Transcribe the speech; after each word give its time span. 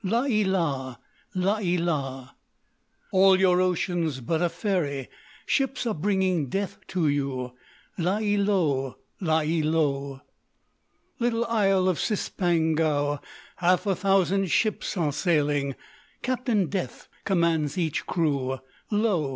_La 0.09 0.23
ē 0.27 0.43
la! 0.47 0.95
La 1.35 1.59
ē 1.59 1.79
la! 1.79 2.29
All 3.11 3.39
your 3.39 3.61
ocean's 3.61 4.19
but 4.19 4.41
a 4.41 4.49
ferry; 4.49 5.07
Ships 5.45 5.85
are 5.85 5.93
bringing 5.93 6.47
death 6.47 6.79
to 6.87 7.07
you! 7.07 7.51
La 7.99 8.17
ē 8.17 8.43
lou! 8.43 8.95
La 9.19 9.41
ē 9.41 9.63
lou! 9.63 10.19
"Little 11.19 11.45
Isle 11.45 11.87
of 11.87 11.99
Cispangou, 11.99 13.21
Half 13.57 13.85
a 13.85 13.95
thousand 13.95 14.49
ships 14.49 14.97
are 14.97 15.13
sailing; 15.13 15.75
Captain 16.23 16.65
Death 16.65 17.07
commands 17.23 17.77
each 17.77 18.07
crew; 18.07 18.57
_Lo! 18.91 19.29